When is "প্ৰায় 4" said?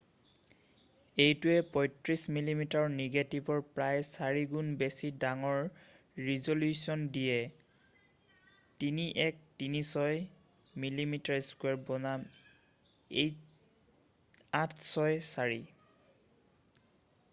3.75-4.39